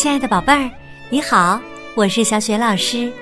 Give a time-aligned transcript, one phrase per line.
[0.00, 0.70] 亲爱的宝贝儿，
[1.10, 1.60] 你好，
[1.94, 3.12] 我是小雪老师，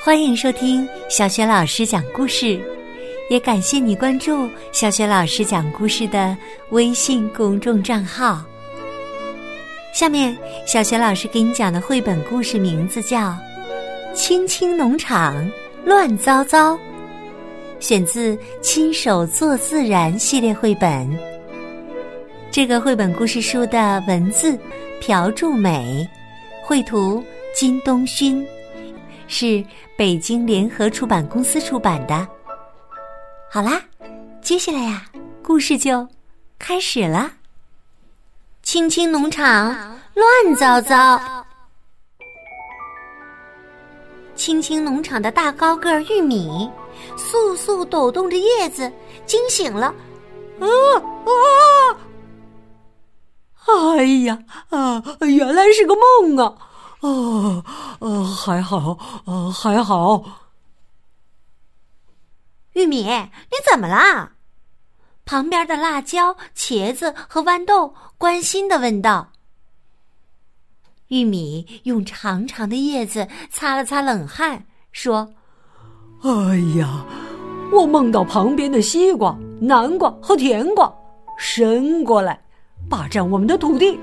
[0.00, 2.56] 欢迎收听小雪老师讲故事，
[3.30, 6.36] 也感谢你关注小雪老师讲故事的
[6.70, 8.44] 微信公众账号。
[9.92, 10.38] 下面，
[10.68, 13.30] 小雪老师给你讲的绘本故事名字叫
[14.14, 15.50] 《青青农场
[15.84, 16.74] 乱糟糟》，
[17.80, 21.33] 选自《亲手做自然》系列绘本。
[22.54, 24.56] 这个绘本故事书的文字。
[25.00, 26.08] 朴柱美，
[26.62, 27.20] 绘图
[27.52, 28.46] 金东勋，
[29.26, 29.62] 是
[29.98, 32.24] 北京联合出版公司出版的。
[33.50, 33.82] 好啦，
[34.40, 35.04] 接下来呀，
[35.42, 36.06] 故事就
[36.56, 37.28] 开始了。
[38.62, 41.20] 青青农场乱糟糟，
[44.36, 46.70] 青青农场的大高个玉米
[47.16, 48.88] 簌簌抖动着叶子，
[49.26, 49.92] 惊醒了。
[50.60, 50.66] 啊
[51.26, 51.98] 啊！
[53.94, 54.38] 哎呀，
[54.70, 56.56] 啊，原来是个梦啊！
[57.00, 57.64] 哦，
[58.00, 60.24] 呃，还好，呃，还好。
[62.72, 64.32] 玉米，你怎么啦？
[65.24, 69.30] 旁边的辣椒、茄子和豌豆关心的问道。
[71.08, 75.32] 玉米用长长的叶子擦了擦冷汗，说
[76.22, 77.06] ：“哎呀，
[77.72, 80.92] 我梦到旁边的西瓜、南瓜和甜瓜
[81.38, 82.43] 伸过来。”
[82.88, 83.98] 霸占我们的土地，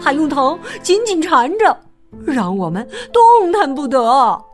[0.00, 1.76] 还用藤紧紧缠着，
[2.26, 4.44] 让我们动弹不得。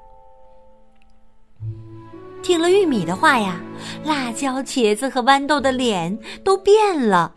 [2.43, 3.61] 听了玉米的话呀，
[4.05, 7.35] 辣椒、茄子和豌豆的脸都变了。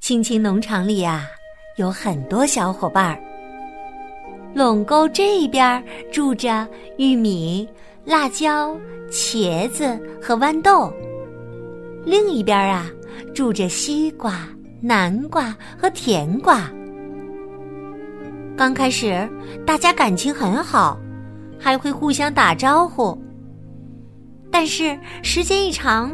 [0.00, 1.26] 青青农场里呀，
[1.76, 3.22] 有很多小伙伴儿。
[4.54, 6.66] 垄沟这边住着
[6.96, 7.68] 玉米、
[8.04, 8.76] 辣椒、
[9.10, 10.92] 茄子和豌豆，
[12.04, 12.90] 另一边啊。
[13.34, 14.48] 住着西瓜、
[14.80, 16.70] 南瓜和甜瓜。
[18.56, 19.28] 刚开始，
[19.66, 20.98] 大家感情很好，
[21.58, 23.20] 还会互相打招呼。
[24.50, 26.10] 但是时间一长，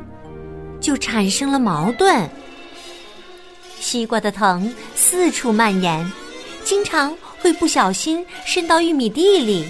[0.80, 2.28] 就产生了矛盾。
[3.78, 6.10] 西瓜的藤四处蔓延，
[6.64, 9.68] 经常会不小心伸到玉米地里。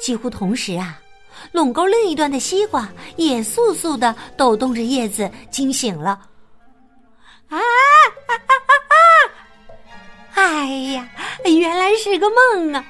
[0.00, 1.00] 几乎同时啊。
[1.52, 6.10] 垄沟另一端的西瓜也簌簌的抖动着叶子，惊醒了。
[7.48, 8.52] 啊啊啊
[8.88, 8.94] 啊！
[10.34, 11.08] 哎呀，
[11.44, 12.84] 原来是个梦啊！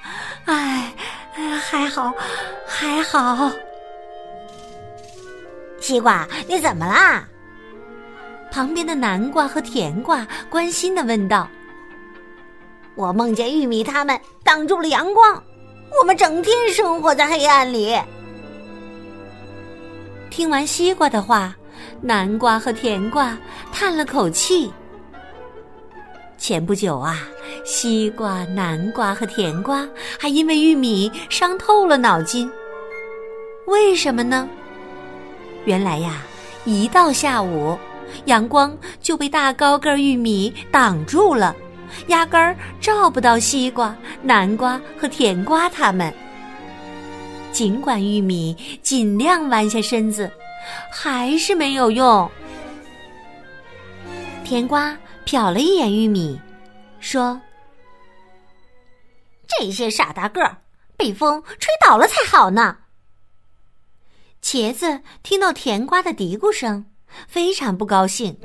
[0.47, 0.93] 哎，
[1.71, 2.13] 还好，
[2.67, 3.51] 还好。
[5.81, 7.25] 西瓜，你怎么啦？
[8.51, 11.49] 旁边的南瓜和甜瓜关心的问道。
[12.97, 15.43] 我梦见玉米他们挡住了阳光，
[16.01, 17.97] 我们整天生活在黑暗里。
[20.39, 21.53] 听完西瓜的话，
[22.01, 23.37] 南瓜和甜瓜
[23.73, 24.73] 叹了口气。
[26.37, 27.25] 前不久啊，
[27.65, 29.85] 西瓜、南瓜和甜瓜
[30.17, 32.49] 还因为玉米伤透了脑筋。
[33.67, 34.49] 为什么呢？
[35.65, 36.23] 原来呀，
[36.65, 37.77] 一到下午，
[38.27, 41.53] 阳光就被大高个玉米挡住了，
[42.07, 46.15] 压根儿照不到西瓜、南瓜和甜瓜它们。
[47.53, 50.31] 尽管玉米尽量弯下身子，
[50.93, 52.31] 还是没有用。
[54.45, 56.41] 甜瓜瞟了一眼玉米，
[57.01, 57.41] 说
[59.47, 60.57] ：“这些傻大个儿，
[60.97, 62.79] 被风吹倒了才好呢。”
[64.41, 66.87] 茄子听到甜瓜的嘀咕声，
[67.27, 68.39] 非常不高兴：“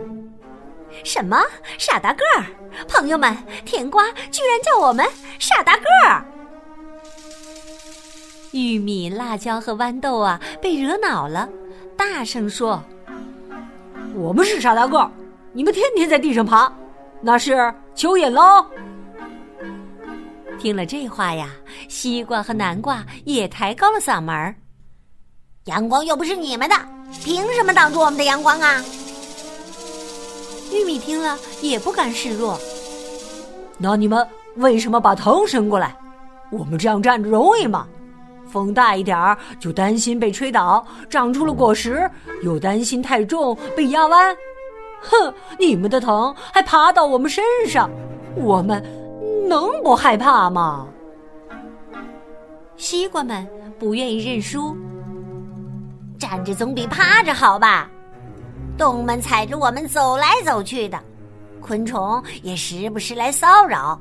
[1.05, 1.39] 什么
[1.77, 2.45] 傻大个儿？
[2.89, 5.07] 朋友们，甜瓜居然叫我们
[5.39, 6.25] 傻大个儿！”
[8.53, 11.49] 玉米、辣椒和豌豆啊，被惹恼了，
[11.97, 12.81] 大声说
[14.13, 15.09] ：“我们是傻大个，
[15.53, 16.71] 你们天天在地上爬，
[17.19, 17.53] 那是
[17.95, 18.63] 蚯蚓喽！”
[20.59, 21.49] 听了这话呀，
[21.89, 24.53] 西瓜和南瓜也抬高了嗓门儿
[25.65, 26.75] ：“阳光又不是你们的，
[27.23, 28.79] 凭什么挡住我们的阳光啊？”
[30.71, 32.59] 玉米听了也不甘示弱
[33.79, 34.25] ：“那你们
[34.57, 35.97] 为什么把头伸过来？
[36.51, 37.87] 我们这样站着容易吗？”
[38.53, 42.07] 风大一点儿，就担心被吹倒；长出了果实，
[42.43, 44.37] 又担心太重被压弯。
[45.01, 47.89] 哼，你们的藤还爬到我们身上，
[48.35, 48.81] 我们
[49.49, 50.85] 能不害怕吗？
[52.77, 53.47] 西瓜们
[53.79, 54.77] 不愿意认输，
[56.19, 57.89] 站着总比趴着好吧？
[58.77, 60.99] 动物们踩着我们走来走去的，
[61.59, 63.99] 昆虫也时不时来骚扰。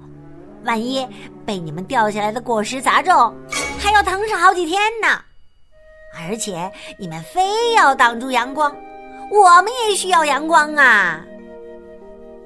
[0.64, 1.04] 万一
[1.44, 3.34] 被你们掉下来的果实砸中，
[3.82, 5.20] 还要疼上好几天呢。
[6.14, 8.70] 而且你们非要挡住阳光，
[9.30, 11.24] 我们也需要阳光啊。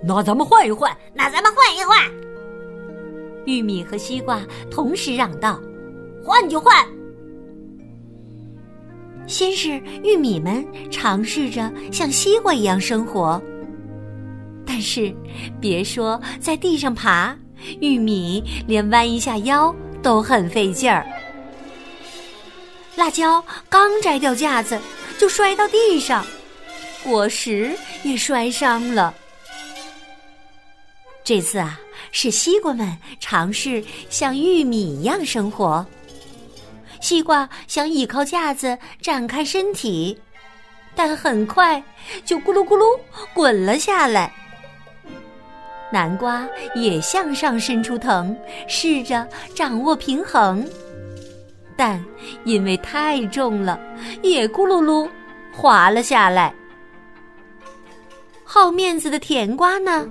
[0.02, 1.98] 那咱们换一换，那咱们换一换。
[3.44, 4.40] 玉米和西瓜
[4.70, 5.60] 同时嚷道
[6.24, 6.86] ：“换就换！”
[9.26, 9.70] 先是
[10.04, 13.40] 玉米们尝试着像西瓜一样生活，
[14.64, 15.12] 但是
[15.60, 17.36] 别说在地上爬，
[17.80, 21.04] 玉米连弯一下腰都很费劲儿。
[22.96, 24.80] 辣椒刚摘掉架子，
[25.18, 26.26] 就摔到地上，
[27.04, 29.14] 果实也摔伤了。
[31.22, 31.78] 这次啊，
[32.10, 35.84] 是西瓜们尝试像玉米一样生活。
[37.00, 40.18] 西瓜想倚靠架子展开身体，
[40.94, 41.82] 但很快
[42.24, 42.98] 就咕噜咕噜
[43.34, 44.32] 滚了下来。
[45.92, 48.34] 南瓜也向上伸出藤，
[48.66, 50.66] 试着掌握平衡，
[51.76, 52.02] 但
[52.44, 53.78] 因为太重了，
[54.22, 55.08] 也咕噜噜
[55.52, 56.54] 滑了下来。
[58.42, 60.08] 好面子的甜瓜呢？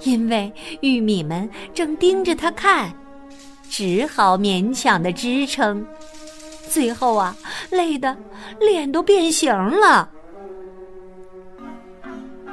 [0.00, 2.92] 因为玉米们正盯着它看。
[3.68, 5.82] 只好勉强的支撑，
[6.68, 7.34] 最后啊，
[7.70, 8.14] 累得
[8.60, 10.10] 脸都变形了。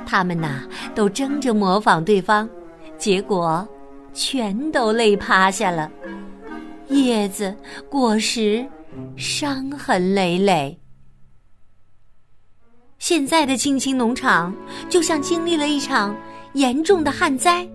[0.05, 0.63] 他们呐，
[0.95, 2.47] 都争着模仿对方，
[2.97, 3.67] 结果
[4.13, 5.91] 全都累趴下了，
[6.89, 7.55] 叶子、
[7.89, 8.65] 果实
[9.15, 10.77] 伤痕累累。
[12.97, 14.53] 现在的青青农场
[14.89, 16.15] 就像经历了一场
[16.53, 17.67] 严重的旱灾。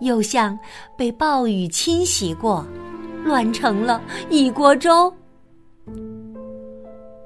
[0.00, 0.58] 又像
[0.96, 2.66] 被暴雨侵袭过，
[3.24, 5.12] 乱成了一锅粥。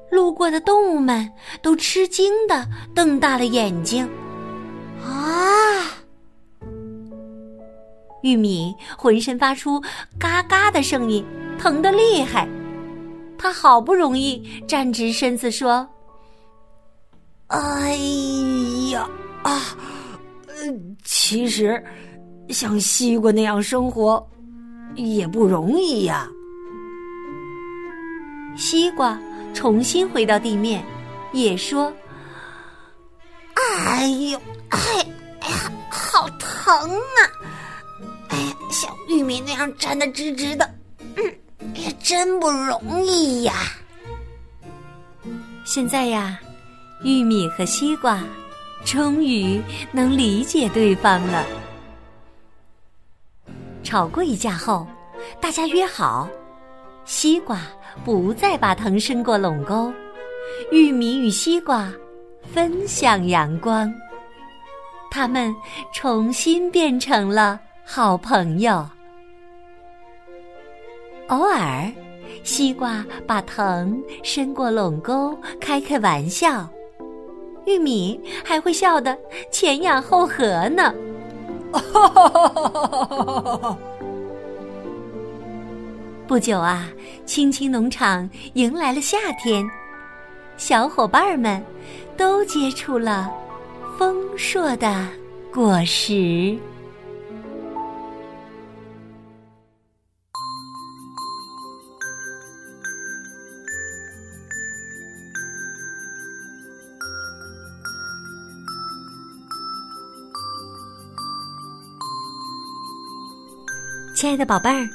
[0.09, 1.29] 路过的动物们
[1.61, 4.09] 都吃惊的瞪大了眼睛。
[5.05, 5.70] 啊！
[8.23, 9.83] 玉米浑身发出
[10.19, 11.25] 嘎嘎的声音，
[11.59, 12.49] 疼得厉害。
[13.39, 15.89] 他好不容易站直身子说
[17.49, 17.97] ：“哎
[18.93, 19.09] 呀
[19.43, 19.77] 啊！
[21.05, 21.83] 其实……”
[22.51, 24.29] 像西瓜那样生活，
[24.97, 26.29] 也不容易呀。
[28.57, 29.17] 西瓜
[29.55, 30.85] 重新回到地面，
[31.33, 31.93] 也说
[33.55, 34.39] ：“哎呦，
[34.71, 34.79] 哎
[35.41, 37.21] 哎呀，好疼啊！
[39.11, 40.75] 玉米那样站得直直的，
[41.17, 41.25] 嗯，
[41.75, 43.53] 也真不容易呀。”
[45.67, 46.39] 现在呀，
[47.03, 48.23] 玉米和西瓜
[48.85, 49.61] 终于
[49.93, 51.45] 能理解对方了。
[53.83, 54.87] 吵过一架后，
[55.41, 56.29] 大家约好，
[57.05, 57.61] 西瓜
[58.05, 59.93] 不再把藤伸过垄沟，
[60.71, 61.93] 玉米与西瓜
[62.53, 63.93] 分享阳光，
[65.11, 65.55] 他们
[65.93, 68.89] 重新变成了好朋友。
[71.31, 71.91] 偶尔，
[72.43, 76.69] 西瓜把藤伸过垄沟，开开玩笑，
[77.67, 79.17] 玉米还会笑得
[79.49, 80.93] 前仰后合呢。
[86.27, 86.89] 不久啊，
[87.25, 89.65] 青青农场迎来了夏天，
[90.57, 91.65] 小伙伴们
[92.17, 93.31] 都接触了
[93.97, 95.07] 丰硕的
[95.53, 96.59] 果实。
[114.21, 114.87] 亲爱的宝贝儿，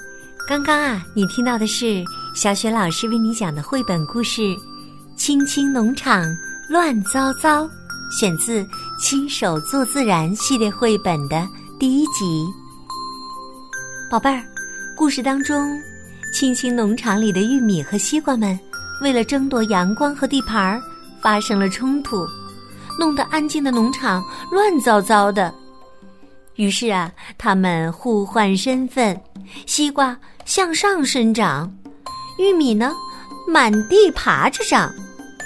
[0.47, 2.05] 刚刚啊，你听到的是
[2.35, 4.41] 小雪老师为你讲的绘本故事
[5.15, 6.23] 《青青农场
[6.69, 7.63] 乱糟糟》，
[8.11, 8.61] 选自
[9.01, 11.43] 《亲手做自然》系列绘本的
[11.79, 12.45] 第一集。
[14.11, 14.43] 宝贝儿，
[14.95, 15.75] 故事当中，
[16.31, 18.55] 青青农场里的玉米和西瓜们
[19.01, 20.79] 为了争夺阳光和地盘儿，
[21.19, 22.27] 发生了冲突，
[22.99, 25.51] 弄得安静的农场乱糟糟的。
[26.55, 29.19] 于是啊，他们互换身份，
[29.65, 31.69] 西瓜向上生长，
[32.39, 32.93] 玉米呢
[33.47, 34.91] 满地爬着长，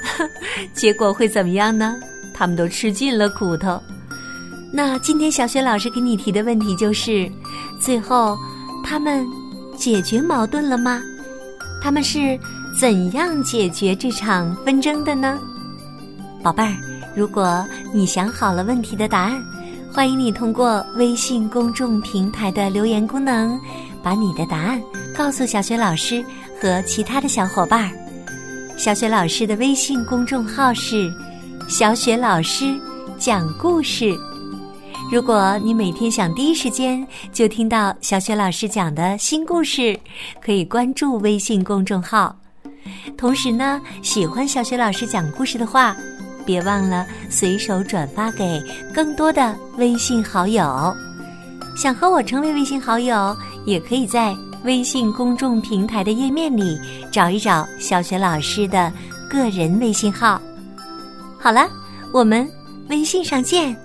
[0.74, 1.96] 结果会怎么样呢？
[2.34, 3.82] 他们都吃尽了苦头。
[4.72, 7.30] 那今天小雪老师给你提的问题就是：
[7.82, 8.38] 最后
[8.84, 9.26] 他们
[9.76, 11.02] 解决矛盾了吗？
[11.82, 12.40] 他们是
[12.80, 15.40] 怎样解决这场纷争的呢？
[16.44, 16.76] 宝贝儿，
[17.16, 19.44] 如果你想好了问题的答案。
[19.92, 23.60] 欢迎你通过微信公众平台的留言功能，
[24.04, 24.82] 把你的答案
[25.16, 26.24] 告诉小雪老师
[26.62, 27.92] 和其他的小伙伴。
[28.78, 31.12] 小雪老师的微信公众号是
[31.68, 32.80] “小雪老师
[33.18, 34.16] 讲故事”。
[35.12, 40.00] 如果你每天想第一时间就听到小雪老师讲的新故事，
[40.40, 42.34] 可以关注微信公众号。
[43.18, 45.96] 同时呢，喜欢小雪老师讲故事的话。
[46.50, 48.60] 别忘了随手转发给
[48.92, 50.92] 更多的微信好友。
[51.78, 53.38] 想和我成为微信好友，
[53.68, 58.92] 也可以在微信公众平台的页面里找一找小雪老师的
[59.30, 60.42] 个人微信号。
[61.38, 61.70] 好了，
[62.12, 62.50] 我们
[62.90, 63.78] 微信上见。